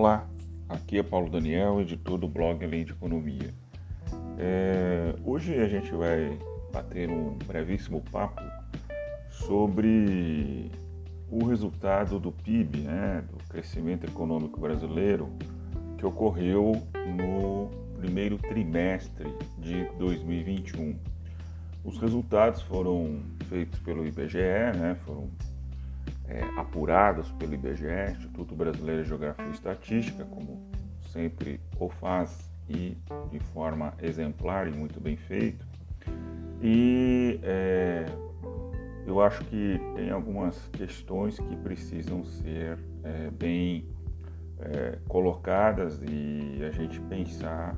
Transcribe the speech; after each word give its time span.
Olá, 0.00 0.26
aqui 0.66 0.98
é 0.98 1.02
Paulo 1.02 1.28
Daniel, 1.28 1.78
editor 1.78 2.16
do 2.16 2.26
blog 2.26 2.64
Além 2.64 2.86
de 2.86 2.92
Economia. 2.92 3.52
É, 4.38 5.14
hoje 5.26 5.54
a 5.60 5.68
gente 5.68 5.92
vai 5.92 6.38
bater 6.72 7.10
um 7.10 7.36
brevíssimo 7.46 8.00
papo 8.10 8.40
sobre 9.28 10.70
o 11.30 11.44
resultado 11.44 12.18
do 12.18 12.32
PIB, 12.32 12.78
né, 12.78 13.22
do 13.30 13.36
crescimento 13.50 14.06
econômico 14.06 14.58
brasileiro, 14.58 15.28
que 15.98 16.06
ocorreu 16.06 16.82
no 17.06 17.68
primeiro 17.98 18.38
trimestre 18.38 19.28
de 19.58 19.84
2021. 19.98 20.98
Os 21.84 21.98
resultados 21.98 22.62
foram 22.62 23.20
feitos 23.50 23.78
pelo 23.80 24.06
IBGE, 24.06 24.38
né, 24.78 24.96
foram 25.04 25.28
é, 26.30 26.42
apurados 26.56 27.30
pelo 27.32 27.54
IBGE, 27.54 28.12
Instituto 28.12 28.54
Brasileiro 28.54 29.02
de 29.02 29.08
Geografia 29.08 29.46
e 29.46 29.50
Estatística, 29.50 30.24
como 30.24 30.70
sempre 31.08 31.60
o 31.78 31.88
faz 31.88 32.48
e 32.68 32.96
de 33.30 33.40
forma 33.52 33.92
exemplar 34.00 34.68
e 34.68 34.70
muito 34.70 35.00
bem 35.00 35.16
feito. 35.16 35.66
E 36.62 37.40
é, 37.42 38.06
eu 39.06 39.20
acho 39.20 39.44
que 39.46 39.80
tem 39.96 40.10
algumas 40.10 40.56
questões 40.68 41.38
que 41.38 41.56
precisam 41.56 42.22
ser 42.22 42.78
é, 43.02 43.30
bem 43.30 43.88
é, 44.60 44.98
colocadas 45.08 46.00
e 46.02 46.62
a 46.64 46.70
gente 46.70 47.00
pensar 47.02 47.76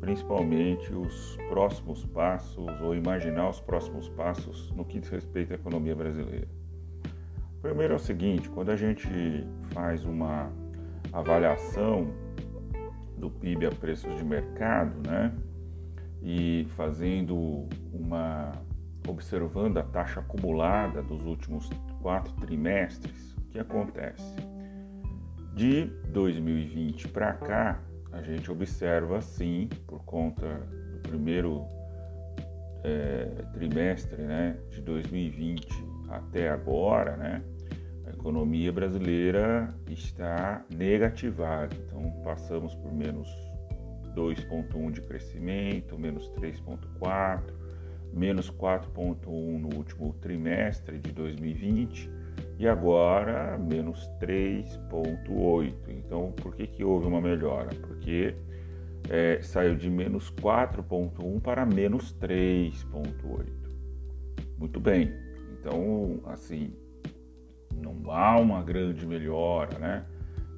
principalmente 0.00 0.92
os 0.92 1.36
próximos 1.48 2.04
passos 2.06 2.80
ou 2.80 2.94
imaginar 2.94 3.48
os 3.48 3.60
próximos 3.60 4.08
passos 4.10 4.70
no 4.72 4.84
que 4.84 4.98
diz 4.98 5.08
respeito 5.08 5.52
à 5.52 5.54
economia 5.54 5.94
brasileira. 5.94 6.63
Primeiro 7.64 7.94
é 7.94 7.96
o 7.96 7.98
seguinte, 7.98 8.46
quando 8.50 8.70
a 8.70 8.76
gente 8.76 9.08
faz 9.72 10.04
uma 10.04 10.52
avaliação 11.10 12.12
do 13.16 13.30
PIB 13.30 13.64
a 13.64 13.70
preços 13.70 14.14
de 14.16 14.22
mercado, 14.22 14.92
né, 15.08 15.34
e 16.22 16.66
fazendo 16.76 17.66
uma 17.90 18.52
observando 19.08 19.78
a 19.78 19.82
taxa 19.82 20.20
acumulada 20.20 21.02
dos 21.02 21.24
últimos 21.24 21.70
quatro 22.02 22.34
trimestres, 22.34 23.32
o 23.32 23.48
que 23.48 23.58
acontece? 23.58 24.36
De 25.54 25.86
2020 26.10 27.08
para 27.08 27.32
cá, 27.32 27.80
a 28.12 28.20
gente 28.20 28.50
observa 28.52 29.22
sim, 29.22 29.70
por 29.86 30.04
conta 30.04 30.60
do 30.92 31.08
primeiro 31.08 31.64
é, 32.82 33.24
trimestre 33.54 34.20
né, 34.20 34.58
de 34.68 34.82
2020 34.82 35.66
até 36.10 36.50
agora, 36.50 37.16
né, 37.16 37.42
economia 38.10 38.72
brasileira 38.72 39.74
está 39.88 40.64
negativada. 40.70 41.74
Então, 41.74 42.10
passamos 42.22 42.74
por 42.74 42.92
menos 42.92 43.28
2,1 44.14 44.92
de 44.92 45.00
crescimento, 45.00 45.98
menos 45.98 46.30
3,4, 46.32 47.42
menos 48.12 48.50
4,1 48.50 49.58
no 49.58 49.76
último 49.76 50.12
trimestre 50.14 50.98
de 50.98 51.12
2020 51.12 52.10
e 52.58 52.68
agora 52.68 53.58
menos 53.58 54.08
3,8. 54.20 55.74
Então, 55.88 56.32
por 56.32 56.54
que, 56.54 56.66
que 56.66 56.84
houve 56.84 57.06
uma 57.06 57.20
melhora? 57.20 57.70
Porque 57.80 58.34
é, 59.10 59.40
saiu 59.42 59.74
de 59.74 59.90
menos 59.90 60.30
4,1 60.32 61.40
para 61.40 61.66
menos 61.66 62.14
3,8. 62.20 63.46
Muito 64.58 64.78
bem. 64.78 65.12
Então, 65.58 66.20
assim, 66.26 66.72
não 67.84 68.10
há 68.10 68.38
uma 68.38 68.62
grande 68.62 69.06
melhora, 69.06 69.78
né? 69.78 70.04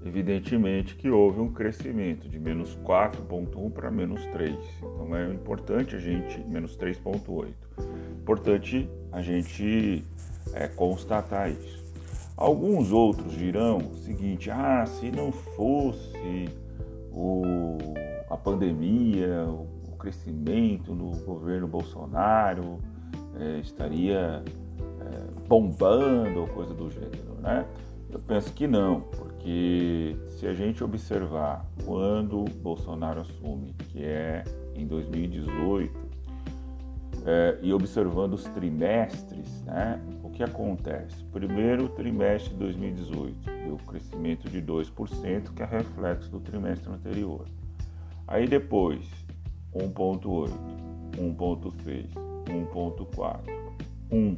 Evidentemente 0.05 0.94
que 0.94 1.10
houve 1.10 1.41
um 1.41 1.52
crescimento 1.52 2.28
de 2.28 2.38
menos 2.38 2.77
4,1 2.84 3.73
para 3.73 3.90
menos 3.90 4.24
3. 4.27 4.55
Então 4.78 5.17
é 5.17 5.33
importante 5.33 5.96
a 5.96 5.98
gente, 5.98 6.39
menos 6.48 6.77
3,8. 6.77 7.52
Importante 8.20 8.89
a 9.11 9.20
gente 9.20 10.05
é, 10.55 10.68
constatar 10.68 11.51
isso. 11.51 11.84
Alguns 12.36 12.92
outros 12.92 13.33
dirão 13.33 13.78
o 13.78 13.96
seguinte: 13.96 14.51
ah, 14.51 14.84
se 14.86 15.11
não 15.11 15.33
fosse 15.33 16.48
o, 17.11 17.77
a 18.30 18.36
pandemia, 18.36 19.45
o, 19.45 19.67
o 19.89 19.96
crescimento 19.96 20.95
no 20.95 21.17
governo 21.24 21.67
Bolsonaro, 21.67 22.78
é, 23.40 23.58
estaria 23.58 24.45
bombando 25.48 26.40
ou 26.40 26.48
coisa 26.48 26.74
do 26.74 26.90
gênero, 26.90 27.34
né? 27.40 27.67
Eu 28.11 28.20
penso 28.20 28.52
que 28.52 28.67
não, 28.67 29.00
porque 29.00 30.17
se 30.30 30.46
a 30.46 30.55
gente 30.55 30.83
observar 30.83 31.67
quando 31.84 32.44
Bolsonaro 32.62 33.20
assume, 33.20 33.74
que 33.90 34.05
é 34.05 34.45
em 34.74 34.86
2018, 34.86 36.06
é, 37.27 37.58
e 37.61 37.72
observando 37.72 38.34
os 38.34 38.45
trimestres, 38.45 39.62
né, 39.64 40.00
o 40.22 40.30
que 40.30 40.45
acontece? 40.45 41.24
Primeiro 41.33 41.89
trimestre 41.89 42.52
de 42.52 42.61
2018, 42.61 43.36
deu 43.64 43.77
crescimento 43.78 44.48
de 44.48 44.62
2%, 44.62 45.52
que 45.52 45.62
é 45.62 45.66
reflexo 45.66 46.30
do 46.30 46.39
trimestre 46.39 46.89
anterior. 46.92 47.45
Aí 48.28 48.46
depois, 48.46 49.05
1,8, 49.74 50.50
1,6, 51.18 52.08
1,4, 52.46 53.40
1 54.12 54.36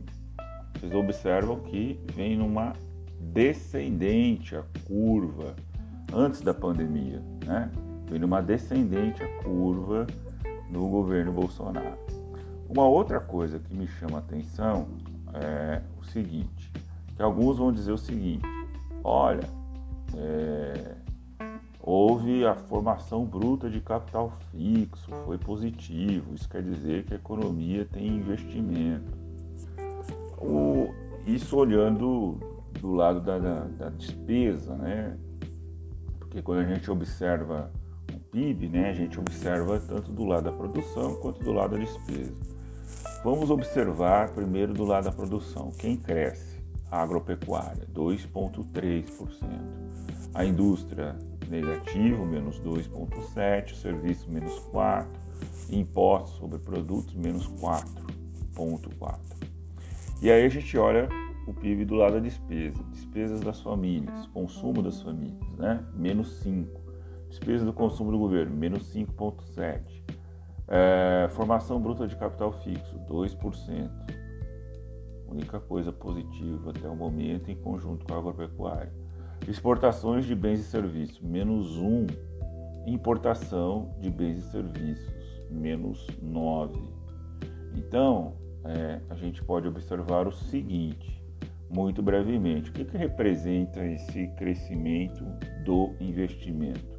vocês 0.78 0.94
observam 0.94 1.58
que 1.60 1.98
vem 2.14 2.36
numa 2.36 2.72
descendente 3.20 4.54
a 4.54 4.62
curva 4.86 5.56
antes 6.12 6.40
da 6.40 6.54
pandemia, 6.54 7.20
né? 7.44 7.70
Vem 8.08 8.20
numa 8.20 8.40
descendente 8.40 9.22
a 9.22 9.42
curva 9.42 10.06
no 10.70 10.88
governo 10.88 11.32
Bolsonaro. 11.32 11.98
Uma 12.68 12.86
outra 12.86 13.18
coisa 13.18 13.58
que 13.58 13.74
me 13.74 13.88
chama 13.88 14.18
a 14.18 14.20
atenção 14.20 14.88
é 15.34 15.82
o 16.00 16.04
seguinte, 16.04 16.70
que 17.16 17.22
alguns 17.22 17.58
vão 17.58 17.72
dizer 17.72 17.92
o 17.92 17.98
seguinte, 17.98 18.44
olha, 19.02 19.48
é, 20.16 20.94
houve 21.80 22.46
a 22.46 22.54
formação 22.54 23.24
bruta 23.24 23.68
de 23.68 23.80
capital 23.80 24.32
fixo, 24.52 25.10
foi 25.24 25.38
positivo, 25.38 26.34
isso 26.34 26.48
quer 26.48 26.62
dizer 26.62 27.04
que 27.04 27.14
a 27.14 27.16
economia 27.16 27.84
tem 27.84 28.06
investimento. 28.06 29.27
Isso 31.28 31.58
olhando 31.58 32.40
do 32.80 32.94
lado 32.94 33.20
da, 33.20 33.38
da, 33.38 33.64
da, 33.64 33.90
despesa, 33.90 34.74
né? 34.76 35.14
Porque 36.18 36.40
quando 36.40 36.60
a 36.60 36.64
gente 36.64 36.90
observa 36.90 37.70
o 38.10 38.18
PIB, 38.30 38.70
né, 38.70 38.88
a 38.88 38.94
gente 38.94 39.20
observa 39.20 39.78
tanto 39.78 40.10
do 40.10 40.24
lado 40.24 40.44
da 40.44 40.52
produção 40.52 41.16
quanto 41.16 41.44
do 41.44 41.52
lado 41.52 41.76
da 41.76 41.84
despesa. 41.84 42.34
Vamos 43.22 43.50
observar 43.50 44.30
primeiro 44.30 44.72
do 44.72 44.86
lado 44.86 45.04
da 45.04 45.12
produção. 45.12 45.70
Quem 45.78 45.98
cresce? 45.98 46.62
A 46.90 47.02
agropecuária, 47.02 47.86
2,3%. 47.92 49.44
A 50.32 50.46
indústria, 50.46 51.14
negativo, 51.46 52.24
menos 52.24 52.58
2,7%. 52.60 53.72
O 53.72 53.76
serviço, 53.76 54.30
menos 54.30 54.58
4%. 54.72 55.06
Impostos 55.68 56.38
sobre 56.38 56.58
produtos, 56.58 57.14
menos 57.14 57.46
4,4%. 57.48 59.47
E 60.20 60.30
aí 60.30 60.44
a 60.44 60.48
gente 60.48 60.76
olha 60.76 61.08
o 61.46 61.54
PIB 61.54 61.84
do 61.84 61.94
lado 61.94 62.14
da 62.14 62.18
despesa, 62.18 62.82
despesas 62.90 63.40
das 63.40 63.60
famílias, 63.60 64.26
consumo 64.28 64.82
das 64.82 65.00
famílias, 65.00 65.48
né? 65.56 65.84
Menos 65.94 66.40
5. 66.40 66.80
Despesa 67.28 67.64
do 67.64 67.72
consumo 67.72 68.10
do 68.10 68.18
governo, 68.18 68.54
menos 68.56 68.92
5,7. 68.92 70.02
É, 70.66 71.28
formação 71.30 71.80
bruta 71.80 72.06
de 72.06 72.16
capital 72.16 72.52
fixo, 72.52 72.98
2%. 73.08 73.90
Única 75.28 75.60
coisa 75.60 75.92
positiva 75.92 76.70
até 76.70 76.88
o 76.88 76.96
momento 76.96 77.50
em 77.50 77.56
conjunto 77.56 78.04
com 78.04 78.14
a 78.14 78.18
agropecuária. 78.18 78.92
Exportações 79.46 80.24
de 80.24 80.34
bens 80.34 80.58
e 80.58 80.64
serviços, 80.64 81.20
menos 81.20 81.76
1. 81.76 82.06
Importação 82.86 83.94
de 84.00 84.10
bens 84.10 84.38
e 84.38 84.50
serviços, 84.50 85.42
menos 85.50 86.06
9. 86.20 86.76
Então, 87.76 88.34
é, 88.64 89.00
a 89.08 89.14
gente 89.14 89.42
pode 89.42 89.68
observar 89.68 90.26
o 90.26 90.32
seguinte, 90.32 91.22
muito 91.70 92.02
brevemente: 92.02 92.70
o 92.70 92.72
que, 92.72 92.84
que 92.84 92.96
representa 92.96 93.84
esse 93.84 94.28
crescimento 94.36 95.24
do 95.64 95.94
investimento? 96.00 96.98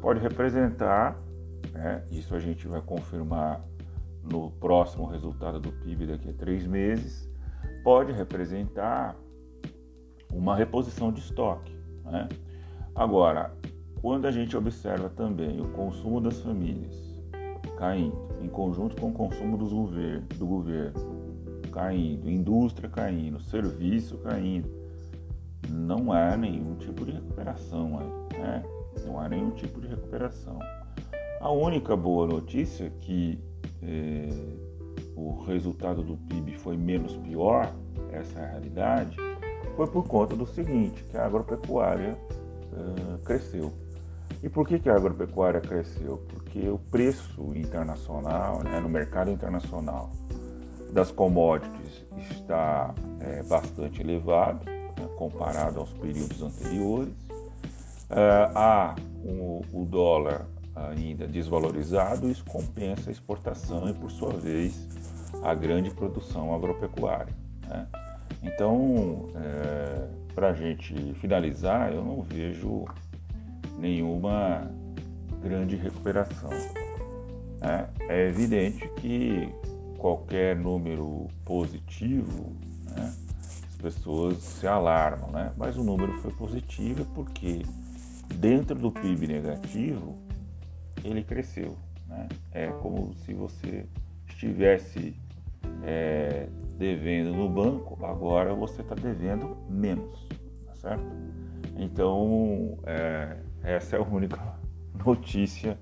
Pode 0.00 0.20
representar, 0.20 1.20
né, 1.72 2.04
isso 2.10 2.34
a 2.34 2.38
gente 2.38 2.66
vai 2.66 2.80
confirmar 2.80 3.64
no 4.22 4.50
próximo 4.52 5.06
resultado 5.06 5.60
do 5.60 5.72
PIB 5.72 6.06
daqui 6.06 6.30
a 6.30 6.32
três 6.32 6.66
meses, 6.66 7.30
pode 7.82 8.12
representar 8.12 9.16
uma 10.32 10.56
reposição 10.56 11.12
de 11.12 11.20
estoque. 11.20 11.76
Né? 12.04 12.28
Agora, 12.94 13.54
quando 14.00 14.26
a 14.26 14.30
gente 14.30 14.56
observa 14.56 15.08
também 15.10 15.60
o 15.60 15.68
consumo 15.72 16.20
das 16.20 16.40
famílias, 16.40 17.09
caindo, 17.80 18.28
em 18.42 18.48
conjunto 18.48 18.94
com 19.00 19.08
o 19.08 19.12
consumo 19.12 19.56
dos 19.56 19.72
governo, 19.72 20.26
do 20.36 20.46
governo 20.46 21.00
caindo, 21.72 22.30
indústria 22.30 22.90
caindo, 22.90 23.40
serviço 23.40 24.18
caindo, 24.18 24.68
não 25.70 26.12
há 26.12 26.36
nenhum 26.36 26.74
tipo 26.74 27.06
de 27.06 27.12
recuperação 27.12 27.98
aí, 27.98 28.38
né? 28.38 28.62
não 29.06 29.18
há 29.18 29.28
nenhum 29.30 29.50
tipo 29.52 29.80
de 29.80 29.88
recuperação. 29.88 30.58
A 31.40 31.50
única 31.50 31.96
boa 31.96 32.26
notícia 32.26 32.84
é 32.84 32.90
que 33.00 33.38
é, 33.82 34.28
o 35.16 35.42
resultado 35.44 36.02
do 36.02 36.18
PIB 36.18 36.58
foi 36.58 36.76
menos 36.76 37.16
pior, 37.16 37.72
essa 38.12 38.40
é 38.40 38.44
a 38.44 38.48
realidade, 38.48 39.16
foi 39.74 39.86
por 39.86 40.06
conta 40.06 40.36
do 40.36 40.44
seguinte, 40.44 41.02
que 41.04 41.16
a 41.16 41.24
agropecuária 41.24 42.18
uh, 42.72 43.18
cresceu. 43.24 43.72
E 44.42 44.48
por 44.48 44.66
que, 44.66 44.78
que 44.78 44.88
a 44.88 44.96
agropecuária 44.96 45.60
cresceu? 45.60 46.24
Porque 46.28 46.68
o 46.68 46.78
preço 46.78 47.52
internacional, 47.54 48.62
né, 48.62 48.80
no 48.80 48.88
mercado 48.88 49.30
internacional, 49.30 50.10
das 50.92 51.10
commodities 51.10 52.04
está 52.30 52.94
é, 53.20 53.42
bastante 53.42 54.00
elevado, 54.00 54.64
né, 54.64 55.08
comparado 55.16 55.80
aos 55.80 55.92
períodos 55.92 56.42
anteriores. 56.42 57.14
Uh, 58.10 58.50
há 58.56 58.96
o 59.72 59.84
dólar 59.84 60.46
ainda 60.74 61.26
desvalorizado, 61.26 62.28
isso 62.28 62.44
compensa 62.44 63.10
a 63.10 63.12
exportação 63.12 63.88
e, 63.88 63.94
por 63.94 64.10
sua 64.10 64.32
vez, 64.32 64.88
a 65.42 65.54
grande 65.54 65.90
produção 65.90 66.54
agropecuária. 66.54 67.34
Né? 67.68 67.86
Então, 68.42 69.28
é, 69.36 70.08
para 70.34 70.50
a 70.50 70.54
gente 70.54 71.14
finalizar, 71.14 71.92
eu 71.92 72.04
não 72.04 72.22
vejo 72.22 72.84
nenhuma 73.80 74.70
grande 75.42 75.74
recuperação. 75.76 76.50
Né? 77.60 77.88
É 78.08 78.28
evidente 78.28 78.86
que 78.96 79.48
qualquer 79.98 80.56
número 80.56 81.28
positivo, 81.44 82.52
né, 82.94 83.12
as 83.68 83.76
pessoas 83.76 84.38
se 84.38 84.66
alarmam, 84.66 85.30
né? 85.30 85.52
mas 85.56 85.76
o 85.76 85.82
número 85.82 86.12
foi 86.18 86.32
positivo 86.32 87.04
porque 87.14 87.62
dentro 88.34 88.74
do 88.74 88.92
PIB 88.92 89.26
negativo 89.26 90.16
ele 91.02 91.22
cresceu. 91.22 91.76
Né? 92.06 92.28
É 92.52 92.66
como 92.68 93.14
se 93.14 93.34
você 93.34 93.86
estivesse 94.28 95.14
é, 95.82 96.48
devendo 96.78 97.34
no 97.34 97.48
banco, 97.48 98.04
agora 98.04 98.54
você 98.54 98.80
está 98.82 98.94
devendo 98.94 99.56
menos, 99.68 100.26
tá 100.66 100.74
certo? 100.74 101.04
Então, 101.76 102.78
é, 102.84 103.36
essa 103.62 103.96
é 103.96 103.98
a 103.98 104.02
única 104.02 104.38
notícia 105.04 105.78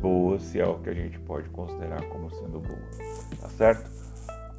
boa, 0.00 0.38
se 0.38 0.60
é 0.60 0.66
o 0.66 0.78
que 0.78 0.90
a 0.90 0.94
gente 0.94 1.18
pode 1.20 1.48
considerar 1.50 2.02
como 2.08 2.30
sendo 2.30 2.60
boa, 2.60 2.78
tá 3.40 3.48
certo? 3.48 3.90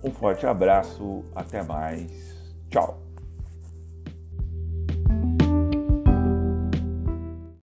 Um 0.04 0.12
forte 0.12 0.46
abraço, 0.46 1.24
até 1.36 1.64
mais, 1.64 2.56
tchau! 2.70 2.99